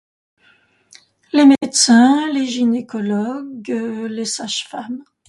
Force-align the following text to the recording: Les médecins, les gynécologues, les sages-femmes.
Les 1.31 1.45
médecins, 1.45 2.25
les 2.33 2.47
gynécologues, 2.47 3.67
les 4.09 4.25
sages-femmes. 4.25 5.03